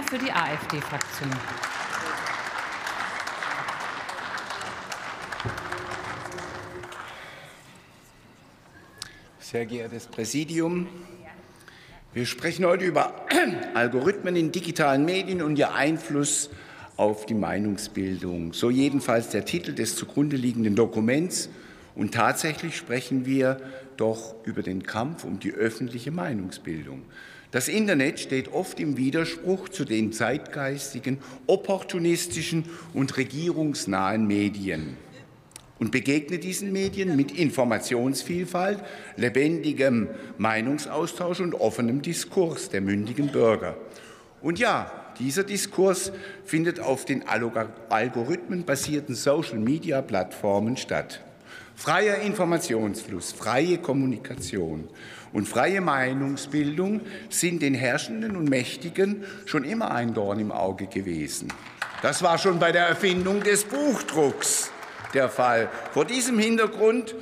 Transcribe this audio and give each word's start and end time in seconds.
Lindner 0.00 0.02
für 0.02 0.18
die 0.18 0.32
AfD-Fraktion. 0.32 1.30
Sehr 9.40 9.66
geehrtes 9.66 10.06
Präsidium, 10.06 10.86
wir 12.12 12.26
sprechen 12.26 12.64
heute 12.64 12.84
über 12.84 13.26
Algorithmen 13.74 14.36
in 14.36 14.52
digitalen 14.52 15.04
Medien 15.04 15.42
und 15.42 15.58
ihr 15.58 15.74
Einfluss 15.74 16.50
auf 16.96 17.26
die 17.26 17.34
Meinungsbildung. 17.34 18.52
So 18.52 18.70
jedenfalls 18.70 19.30
der 19.30 19.44
Titel 19.44 19.74
des 19.74 19.96
zugrunde 19.96 20.36
liegenden 20.36 20.76
Dokuments. 20.76 21.48
Und 21.94 22.14
tatsächlich 22.14 22.76
sprechen 22.76 23.26
wir 23.26 23.60
doch 23.96 24.34
über 24.44 24.62
den 24.62 24.82
Kampf 24.84 25.24
um 25.24 25.40
die 25.40 25.52
öffentliche 25.52 26.10
Meinungsbildung. 26.10 27.02
Das 27.50 27.68
Internet 27.68 28.20
steht 28.20 28.52
oft 28.52 28.78
im 28.78 28.96
Widerspruch 28.96 29.68
zu 29.68 29.84
den 29.84 30.12
zeitgeistigen, 30.12 31.18
opportunistischen 31.46 32.64
und 32.94 33.16
regierungsnahen 33.16 34.26
Medien 34.26 34.96
und 35.80 35.90
begegnet 35.90 36.44
diesen 36.44 36.72
Medien 36.72 37.16
mit 37.16 37.32
Informationsvielfalt, 37.32 38.78
lebendigem 39.16 40.08
Meinungsaustausch 40.38 41.40
und 41.40 41.54
offenem 41.54 42.02
Diskurs 42.02 42.68
der 42.68 42.82
mündigen 42.82 43.28
Bürger. 43.28 43.76
Und 44.42 44.58
ja, 44.58 44.92
dieser 45.18 45.42
Diskurs 45.42 46.12
findet 46.44 46.80
auf 46.80 47.04
den 47.04 47.24
algorithmenbasierten 47.26 49.14
Social-Media-Plattformen 49.14 50.76
statt. 50.76 51.20
Freier 51.80 52.16
Informationsfluss, 52.16 53.32
freie 53.32 53.78
Kommunikation 53.78 54.86
und 55.32 55.48
freie 55.48 55.80
Meinungsbildung 55.80 57.00
sind 57.30 57.62
den 57.62 57.72
Herrschenden 57.72 58.36
und 58.36 58.50
Mächtigen 58.50 59.24
schon 59.46 59.64
immer 59.64 59.90
ein 59.90 60.12
Dorn 60.12 60.40
im 60.40 60.52
Auge 60.52 60.88
gewesen. 60.88 61.50
Das 62.02 62.22
war 62.22 62.36
schon 62.36 62.58
bei 62.58 62.70
der 62.70 62.86
Erfindung 62.86 63.42
des 63.42 63.64
Buchdrucks 63.64 64.70
der 65.14 65.30
Fall. 65.30 65.70
Vor 65.92 66.04
diesem 66.04 66.38
Hintergrund 66.38 67.14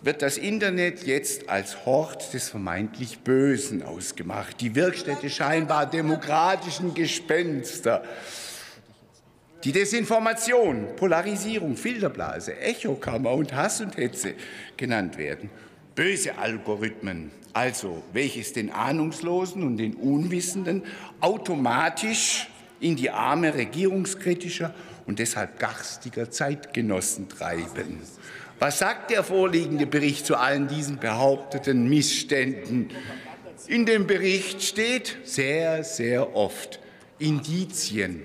wird 0.00 0.22
das 0.22 0.38
Internet 0.38 1.06
jetzt 1.06 1.50
als 1.50 1.84
Hort 1.84 2.32
des 2.32 2.48
vermeintlich 2.48 3.18
Bösen 3.18 3.82
ausgemacht, 3.82 4.62
die 4.62 4.74
Wirkstätte 4.74 5.28
scheinbar 5.28 5.84
demokratischen 5.84 6.94
Gespenster. 6.94 8.02
Die 9.64 9.72
Desinformation, 9.72 10.94
Polarisierung, 10.94 11.76
Filterblase, 11.76 12.56
Echokammer 12.60 13.32
und 13.32 13.52
Hass 13.52 13.80
und 13.80 13.96
Hetze 13.96 14.34
genannt 14.76 15.18
werden. 15.18 15.50
Böse 15.96 16.38
Algorithmen, 16.38 17.32
also 17.52 18.04
welches 18.12 18.52
den 18.52 18.70
Ahnungslosen 18.70 19.64
und 19.64 19.78
den 19.78 19.94
Unwissenden 19.94 20.84
automatisch 21.20 22.48
in 22.78 22.94
die 22.94 23.10
Arme 23.10 23.52
regierungskritischer 23.52 24.72
und 25.06 25.18
deshalb 25.18 25.58
garstiger 25.58 26.30
Zeitgenossen 26.30 27.28
treiben. 27.28 27.98
Was 28.60 28.78
sagt 28.78 29.10
der 29.10 29.24
vorliegende 29.24 29.86
Bericht 29.86 30.24
zu 30.24 30.36
allen 30.36 30.68
diesen 30.68 30.98
behaupteten 30.98 31.88
Missständen? 31.88 32.90
In 33.66 33.86
dem 33.86 34.06
Bericht 34.06 34.62
steht 34.62 35.16
sehr, 35.24 35.82
sehr 35.82 36.36
oft 36.36 36.78
Indizien, 37.18 38.22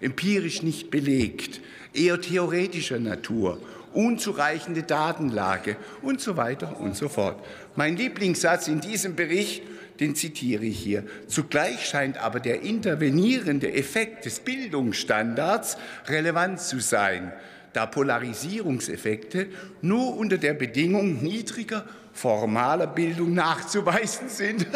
empirisch 0.00 0.62
nicht 0.62 0.90
belegt, 0.90 1.60
eher 1.92 2.20
theoretischer 2.20 2.98
Natur, 2.98 3.60
unzureichende 3.92 4.82
Datenlage 4.82 5.76
und 6.02 6.20
so 6.20 6.36
weiter 6.36 6.80
und 6.80 6.96
so 6.96 7.08
fort. 7.08 7.44
Mein 7.76 7.96
Lieblingssatz 7.96 8.68
in 8.68 8.80
diesem 8.80 9.16
Bericht 9.16 9.62
den 10.00 10.16
zitiere 10.16 10.64
ich 10.64 10.78
hier. 10.78 11.04
Zugleich 11.26 11.86
scheint 11.86 12.16
aber 12.16 12.40
der 12.40 12.62
intervenierende 12.62 13.72
Effekt 13.72 14.24
des 14.24 14.40
Bildungsstandards 14.40 15.76
relevant 16.06 16.58
zu 16.58 16.80
sein, 16.80 17.32
da 17.74 17.86
Polarisierungseffekte 17.86 19.48
nur 19.82 20.16
unter 20.16 20.38
der 20.38 20.54
Bedingung 20.54 21.22
niedriger 21.22 21.84
formaler 22.12 22.88
Bildung 22.88 23.34
nachzuweisen 23.34 24.28
sind. 24.28 24.66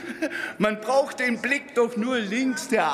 Man 0.58 0.80
braucht 0.80 1.20
den 1.20 1.40
Blick 1.40 1.74
doch 1.74 1.96
nur 1.96 2.18
links 2.18 2.68
der 2.68 2.92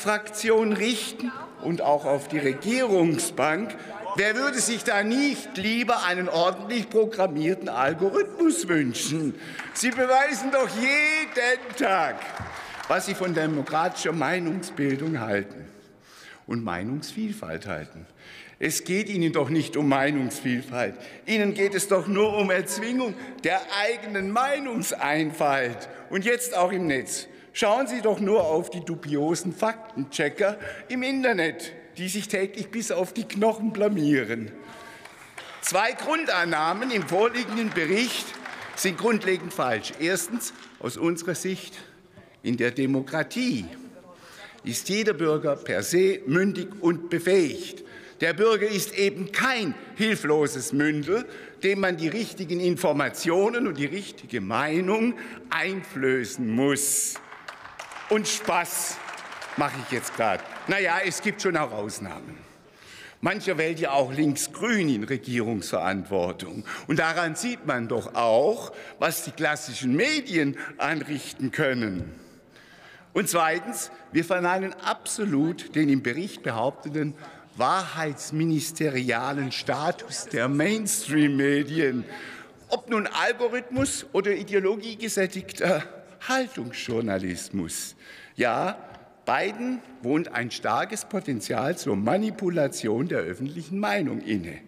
AfD-Fraktion 0.00 0.72
richten 0.72 1.30
und 1.62 1.82
auch 1.82 2.04
auf 2.04 2.28
die 2.28 2.38
Regierungsbank, 2.38 3.76
Wer 4.16 4.34
würde 4.34 4.58
sich 4.58 4.82
da 4.82 5.04
nicht 5.04 5.56
lieber 5.56 6.02
einen 6.02 6.28
ordentlich 6.28 6.90
programmierten 6.90 7.68
Algorithmus 7.68 8.66
wünschen? 8.66 9.34
Sie 9.72 9.90
beweisen 9.90 10.50
doch 10.50 10.68
jeden 10.68 11.76
Tag, 11.76 12.16
was 12.88 13.06
Sie 13.06 13.14
von 13.14 13.34
demokratischer 13.34 14.10
Meinungsbildung 14.10 15.20
halten 15.20 15.64
und 16.48 16.64
Meinungsvielfalt 16.64 17.68
halten. 17.68 18.04
Es 18.58 18.82
geht 18.82 19.08
Ihnen 19.08 19.32
doch 19.32 19.48
nicht 19.48 19.76
um 19.76 19.88
Meinungsvielfalt. 19.88 20.96
Ihnen 21.24 21.54
geht 21.54 21.76
es 21.76 21.86
doch 21.86 22.08
nur 22.08 22.36
um 22.36 22.50
Erzwingung 22.50 23.14
der 23.44 23.60
eigenen 23.80 24.32
Meinungseinfalt 24.32 25.88
und 26.10 26.24
jetzt 26.24 26.56
auch 26.56 26.72
im 26.72 26.88
Netz. 26.88 27.28
Schauen 27.52 27.86
Sie 27.86 28.00
doch 28.00 28.20
nur 28.20 28.44
auf 28.44 28.70
die 28.70 28.84
dubiosen 28.84 29.52
Faktenchecker 29.52 30.58
im 30.88 31.02
Internet 31.02 31.72
die 32.00 32.08
sich 32.08 32.28
täglich 32.28 32.70
bis 32.70 32.90
auf 32.90 33.12
die 33.12 33.24
Knochen 33.24 33.72
blamieren. 33.72 34.50
Zwei 35.60 35.92
Grundannahmen 35.92 36.90
im 36.90 37.02
vorliegenden 37.02 37.70
Bericht 37.70 38.26
sind 38.74 38.96
grundlegend 38.96 39.52
falsch. 39.52 39.92
Erstens, 40.00 40.54
aus 40.78 40.96
unserer 40.96 41.34
Sicht, 41.34 41.76
in 42.42 42.56
der 42.56 42.70
Demokratie 42.70 43.66
ist 44.64 44.88
jeder 44.88 45.12
Bürger 45.12 45.56
per 45.56 45.82
se 45.82 46.20
mündig 46.26 46.68
und 46.80 47.10
befähigt. 47.10 47.84
Der 48.22 48.32
Bürger 48.32 48.66
ist 48.66 48.98
eben 48.98 49.30
kein 49.32 49.74
hilfloses 49.96 50.72
Mündel, 50.72 51.26
dem 51.62 51.80
man 51.80 51.98
die 51.98 52.08
richtigen 52.08 52.60
Informationen 52.60 53.66
und 53.66 53.76
die 53.76 53.86
richtige 53.86 54.40
Meinung 54.40 55.14
einflößen 55.50 56.48
muss. 56.48 57.16
Und 58.10 58.26
Spaß 58.26 58.96
mache 59.56 59.76
ich 59.86 59.92
jetzt 59.92 60.16
gerade. 60.16 60.42
Naja, 60.66 60.98
es 61.06 61.22
gibt 61.22 61.40
schon 61.40 61.56
auch 61.56 61.70
Ausnahmen. 61.70 62.36
Mancher 63.20 63.56
wählt 63.56 63.78
ja 63.78 63.92
auch 63.92 64.12
linksgrün 64.12 64.88
in 64.88 65.04
Regierungsverantwortung. 65.04 66.64
Und 66.88 66.98
daran 66.98 67.36
sieht 67.36 67.66
man 67.66 67.86
doch 67.86 68.16
auch, 68.16 68.72
was 68.98 69.22
die 69.22 69.30
klassischen 69.30 69.94
Medien 69.94 70.56
anrichten 70.78 71.52
können. 71.52 72.12
Und 73.12 73.28
zweitens, 73.28 73.92
wir 74.10 74.24
verneinen 74.24 74.72
absolut 74.72 75.76
den 75.76 75.88
im 75.88 76.02
Bericht 76.02 76.42
behaupteten 76.42 77.14
wahrheitsministerialen 77.56 79.52
Status 79.52 80.26
der 80.26 80.48
Mainstream-Medien. 80.48 82.04
Ob 82.68 82.90
nun 82.90 83.06
Algorithmus 83.06 84.06
oder 84.12 84.32
ideologiegesättigter 84.32 85.84
Haltungsjournalismus. 86.28 87.96
Ja, 88.36 88.76
Beiden 89.24 89.80
wohnt 90.02 90.32
ein 90.32 90.50
starkes 90.50 91.04
Potenzial 91.04 91.76
zur 91.76 91.96
Manipulation 91.96 93.08
der 93.08 93.20
öffentlichen 93.20 93.78
Meinung 93.78 94.20
inne. 94.20 94.60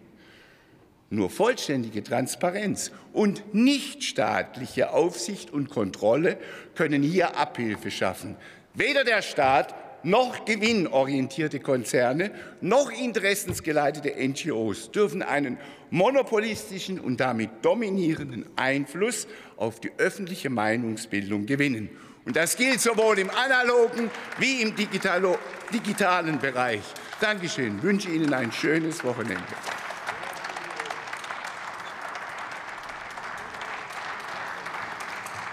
Nur 1.09 1.29
vollständige 1.29 2.03
Transparenz 2.03 2.91
und 3.11 3.53
nichtstaatliche 3.53 4.91
Aufsicht 4.91 5.51
und 5.51 5.69
Kontrolle 5.69 6.37
können 6.75 7.03
hier 7.03 7.37
Abhilfe 7.37 7.91
schaffen. 7.91 8.35
Weder 8.73 9.03
der 9.03 9.21
Staat 9.21 9.75
noch 10.03 10.45
gewinnorientierte 10.45 11.59
Konzerne 11.59 12.31
noch 12.61 12.91
interessensgeleitete 12.91 14.13
NGOs 14.17 14.91
dürfen 14.91 15.21
einen 15.21 15.57
monopolistischen 15.89 16.99
und 16.99 17.19
damit 17.19 17.49
dominierenden 17.61 18.45
Einfluss 18.55 19.27
auf 19.57 19.79
die 19.79 19.91
öffentliche 19.97 20.49
Meinungsbildung 20.49 21.45
gewinnen. 21.45 21.89
Und 22.25 22.35
das 22.35 22.55
gilt 22.55 22.79
sowohl 22.79 23.19
im 23.19 23.29
analogen 23.29 24.09
wie 24.39 24.61
im 24.61 24.73
digitalen 24.75 26.39
Bereich. 26.39 26.81
Dankeschön. 27.19 27.77
Ich 27.77 27.83
wünsche 27.83 28.09
Ihnen 28.09 28.33
ein 28.33 28.51
schönes 28.51 29.03
Wochenende. 29.03 29.43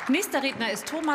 Nächster 0.09 0.43
Redner 0.43 0.73
ist 0.73 0.87
Thomas 0.87 1.07